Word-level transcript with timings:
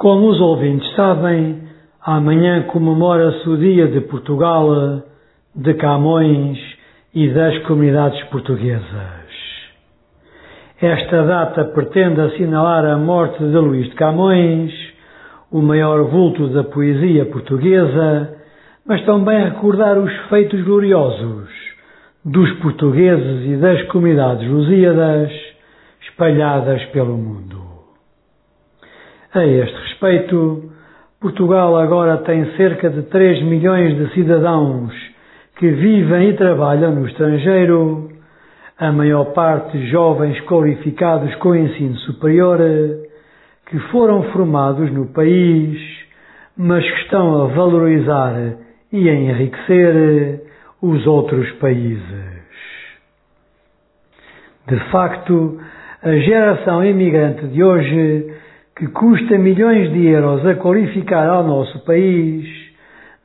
Como 0.00 0.28
os 0.28 0.40
ouvintes 0.40 0.90
sabem, 0.96 1.60
amanhã 2.00 2.62
comemora-se 2.62 3.46
o 3.46 3.58
Dia 3.58 3.86
de 3.86 4.00
Portugal, 4.00 5.02
de 5.54 5.74
Camões 5.74 6.58
e 7.14 7.28
das 7.28 7.58
comunidades 7.64 8.18
portuguesas. 8.30 9.28
Esta 10.80 11.22
data 11.22 11.64
pretende 11.66 12.18
assinalar 12.18 12.86
a 12.86 12.96
morte 12.96 13.40
de 13.40 13.58
Luís 13.58 13.90
de 13.90 13.94
Camões, 13.94 14.72
o 15.52 15.60
maior 15.60 16.04
vulto 16.04 16.48
da 16.48 16.64
poesia 16.64 17.26
portuguesa, 17.26 18.38
mas 18.86 19.04
também 19.04 19.50
recordar 19.50 19.98
os 19.98 20.16
feitos 20.30 20.62
gloriosos 20.62 21.50
dos 22.24 22.50
portugueses 22.60 23.50
e 23.50 23.56
das 23.58 23.82
comunidades 23.88 24.48
lusíadas 24.48 25.30
espalhadas 26.00 26.82
pelo 26.86 27.18
mundo. 27.18 27.60
A 29.32 29.44
este 29.44 29.89
respeito, 30.00 30.72
Portugal 31.20 31.76
agora 31.76 32.16
tem 32.18 32.56
cerca 32.56 32.88
de 32.88 33.02
3 33.02 33.42
milhões 33.42 33.94
de 33.96 34.14
cidadãos 34.14 34.92
que 35.56 35.70
vivem 35.70 36.30
e 36.30 36.36
trabalham 36.36 36.94
no 36.94 37.06
estrangeiro, 37.06 38.10
a 38.78 38.90
maior 38.90 39.26
parte 39.34 39.78
jovens 39.90 40.40
qualificados 40.46 41.34
com 41.36 41.54
ensino 41.54 41.96
superior, 41.98 42.58
que 43.66 43.78
foram 43.90 44.22
formados 44.32 44.90
no 44.90 45.06
país, 45.08 45.78
mas 46.56 46.82
que 46.82 47.00
estão 47.02 47.42
a 47.42 47.46
valorizar 47.48 48.34
e 48.90 49.08
a 49.08 49.14
enriquecer 49.14 50.40
os 50.80 51.06
outros 51.06 51.50
países. 51.52 52.40
De 54.66 54.78
facto, 54.90 55.60
a 56.02 56.12
geração 56.12 56.82
imigrante 56.82 57.46
de 57.48 57.62
hoje 57.62 58.40
que 58.80 58.86
custa 58.88 59.36
milhões 59.36 59.92
de 59.92 60.06
euros 60.06 60.46
a 60.46 60.54
qualificar 60.54 61.28
ao 61.28 61.44
nosso 61.44 61.84
país, 61.84 62.48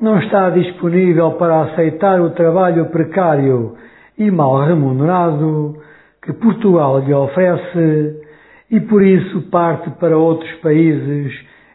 não 0.00 0.18
está 0.18 0.50
disponível 0.50 1.30
para 1.34 1.62
aceitar 1.62 2.20
o 2.20 2.30
trabalho 2.30 2.86
precário 2.86 3.76
e 4.18 4.32
mal 4.32 4.64
remunerado 4.64 5.80
que 6.20 6.32
Portugal 6.32 6.98
lhe 6.98 7.14
oferece 7.14 8.20
e 8.68 8.80
por 8.80 9.00
isso 9.00 9.42
parte 9.42 9.88
para 9.90 10.18
outros 10.18 10.50
países 10.54 11.32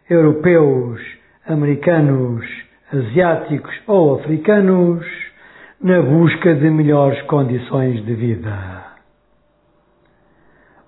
europeus, 0.09 0.99
americanos, 1.47 2.45
asiáticos 2.91 3.73
ou 3.87 4.15
africanos 4.19 5.05
na 5.81 6.01
busca 6.01 6.53
de 6.53 6.69
melhores 6.69 7.21
condições 7.27 8.05
de 8.05 8.13
vida. 8.13 8.83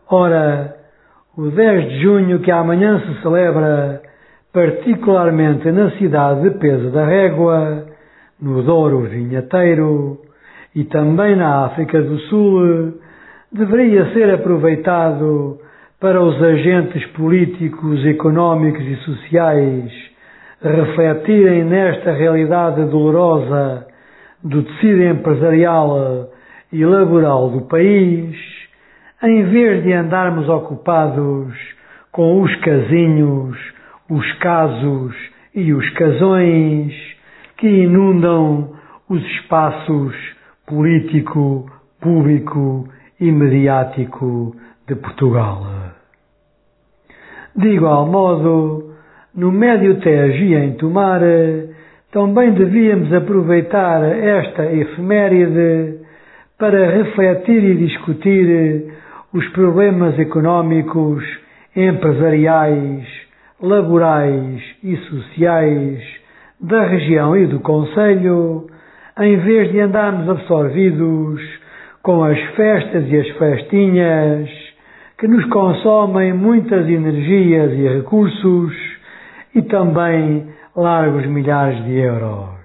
Ora, 0.10 0.81
o 1.42 1.50
10 1.50 1.90
de 1.90 2.02
junho, 2.04 2.40
que 2.40 2.52
amanhã 2.52 3.00
se 3.00 3.20
celebra, 3.24 4.00
particularmente 4.54 5.72
na 5.72 5.90
cidade 5.98 6.42
de 6.44 6.52
Pesa 6.60 6.92
da 6.92 7.04
Régua, 7.04 7.86
no 8.40 8.62
Douro 8.62 9.00
Vinheteiro 9.02 10.20
e 10.76 10.84
também 10.84 11.36
na 11.36 11.66
África 11.66 12.00
do 12.00 12.20
Sul, 12.30 12.94
deveria 13.52 14.14
ser 14.14 14.32
aproveitado 14.32 15.58
para 16.00 16.22
os 16.22 16.40
agentes 16.44 17.04
políticos, 17.14 18.06
económicos 18.06 18.86
e 18.86 18.96
sociais 18.98 19.92
refletirem 20.62 21.64
nesta 21.64 22.12
realidade 22.12 22.86
dolorosa 22.86 23.88
do 24.44 24.62
tecido 24.62 25.04
empresarial 25.06 26.30
e 26.72 26.86
laboral 26.86 27.50
do 27.50 27.62
país 27.62 28.51
em 29.24 29.44
vez 29.44 29.84
de 29.84 29.94
andarmos 29.94 30.50
ocupados 30.50 31.54
com 32.12 32.42
os 32.42 32.56
casinhos, 32.58 33.58
os 34.10 34.34
casos 34.40 35.16
e 35.54 35.74
os 35.74 35.90
casões 35.92 36.94
que 37.58 37.68
inundam 37.68 38.74
os 39.08 39.24
espaços 39.24 40.16
político, 40.66 41.70
público 42.00 42.88
e 43.20 43.32
mediático 43.32 44.56
de 44.88 44.96
Portugal. 44.96 45.66
De 47.56 47.68
igual 47.68 48.08
modo, 48.08 48.94
no 49.36 49.52
Médio 49.52 50.00
Tejo 50.00 50.56
em 50.56 50.74
Tomar, 50.74 51.22
também 52.12 52.52
devíamos 52.54 53.14
aproveitar 53.14 54.02
esta 54.04 54.66
efeméride 54.72 56.00
para 56.58 56.90
refletir 56.92 57.64
e 57.64 57.76
discutir 57.76 58.94
os 59.34 59.48
problemas 59.50 60.18
económicos, 60.20 61.24
empresariais, 61.76 63.06
laborais 63.62 64.62
e 64.84 64.98
sociais 64.98 66.02
da 66.60 66.86
região 66.86 67.36
e 67.38 67.48
do 67.48 67.60
Conselho, 67.60 68.68
em 69.20 69.38
vez 69.38 69.72
de 69.72 69.80
andarmos 69.80 70.28
absorvidos 70.30 71.42
com 72.04 72.24
as 72.24 72.40
festas 72.56 73.06
e 73.08 73.18
as 73.18 73.28
festinhas 73.38 74.50
que 75.18 75.28
nos 75.28 75.46
consomem 75.46 76.34
muitas 76.34 76.88
energias 76.90 77.74
e 77.74 77.88
recursos 77.88 78.74
e 79.54 79.62
também 79.62 80.48
largos 80.76 81.26
milhares 81.28 81.84
de 81.86 81.94
euros. 82.00 82.61